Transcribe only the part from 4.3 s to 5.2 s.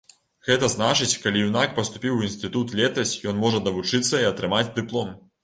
атрымаць дыплом.